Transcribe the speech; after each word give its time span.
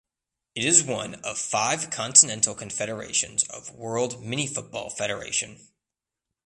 It 0.55 0.65
is 0.65 0.81
one 0.81 1.13
of 1.23 1.37
five 1.37 1.91
continental 1.91 2.55
confederations 2.55 3.43
of 3.51 3.69
World 3.75 4.23
Minifootball 4.23 4.97
Federation. 4.97 5.59